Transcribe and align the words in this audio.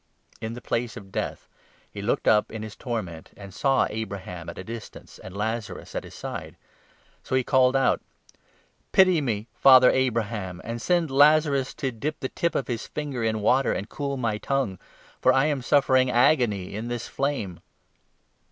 In 0.41 0.53
the 0.53 0.61
Place 0.63 0.97
of 0.97 1.11
Death 1.11 1.47
he 1.91 2.01
looked 2.01 2.27
up 2.27 2.51
in 2.51 2.63
his 2.63 2.75
torment, 2.75 3.25
23 3.35 3.43
and 3.43 3.53
saw 3.53 3.85
Abraham 3.87 4.49
at 4.49 4.57
a 4.57 4.63
distance 4.63 5.19
and 5.19 5.37
Lazarus 5.37 5.93
at 5.93 6.03
his 6.05 6.15
side. 6.15 6.57
So 7.21 7.35
he 7.35 7.43
24 7.43 7.45
called 7.51 7.75
out' 7.75 8.01
Pity 8.93 9.21
me, 9.21 9.45
Father 9.53 9.91
Abraham, 9.91 10.59
and 10.63 10.81
send 10.81 11.11
Lazarus 11.11 11.75
to 11.75 11.91
dip 11.91 12.19
the 12.19 12.29
tip 12.29 12.55
of 12.55 12.67
his 12.67 12.87
finger 12.87 13.23
in 13.23 13.41
water 13.41 13.71
and 13.73 13.89
cool 13.89 14.17
my 14.17 14.39
tongue, 14.39 14.79
for 15.21 15.31
I 15.31 15.45
am 15.45 15.61
suffering 15.61 16.09
agony 16.09 16.73
in 16.73 16.87
this 16.87 17.07
flame.' 17.07 17.59